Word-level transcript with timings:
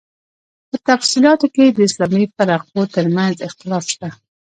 په 0.69 0.77
تفصیلاتو 0.89 1.45
کې 1.53 1.61
یې 1.67 1.71
د 1.75 1.79
اسلامي 1.87 2.23
فرقو 2.35 2.81
تر 2.95 3.05
منځ 3.15 3.35
اختلاف 3.47 3.83
شته. 3.93 4.09